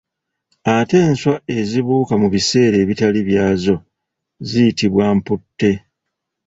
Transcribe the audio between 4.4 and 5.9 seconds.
ziyitibwa mputte.